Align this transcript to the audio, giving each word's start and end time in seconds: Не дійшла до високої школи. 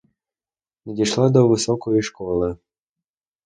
Не 0.85 0.93
дійшла 0.93 1.29
до 1.29 1.47
високої 1.47 2.01
школи. 2.01 2.57